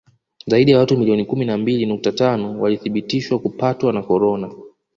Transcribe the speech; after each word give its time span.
Zaidi 0.47 0.71
ya 0.71 0.79
watu 0.79 0.97
milioni 0.97 1.25
kumi 1.25 1.45
na 1.45 1.57
mbili 1.57 1.85
nukta 1.85 2.11
tano 2.11 2.59
walithibitishwa 2.59 3.39
kupatwa 3.39 3.93
na 3.93 4.03
korona 4.03 4.51